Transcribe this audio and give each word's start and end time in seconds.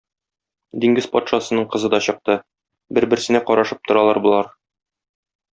Диңгез 0.85 1.07
патшасының 1.15 1.67
кызы 1.75 1.91
да 1.95 2.01
чыкты, 2.07 2.39
бер-берсенә 2.99 3.45
карашып 3.51 3.87
торалар 3.91 4.25
болар. 4.29 4.53